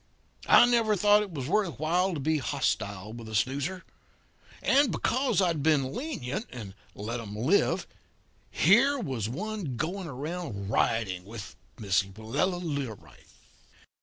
I 0.47 0.65
never 0.65 0.95
thought 0.95 1.21
it 1.21 1.31
was 1.31 1.45
worth 1.47 1.77
while 1.77 2.15
to 2.15 2.19
be 2.19 2.39
hostile 2.39 3.13
with 3.13 3.29
a 3.29 3.35
snoozer. 3.35 3.83
And 4.63 4.91
because 4.91 5.43
I'd 5.43 5.61
been 5.61 5.93
lenient, 5.93 6.47
and 6.49 6.73
let 6.95 7.19
'em 7.19 7.35
live, 7.35 7.85
here 8.49 8.97
was 8.97 9.29
one 9.29 9.75
going 9.77 10.07
around 10.07 10.69
riding 10.71 11.23
with 11.23 11.55
Miss 11.77 12.01
Willella 12.01 12.57
Learight! 12.63 13.27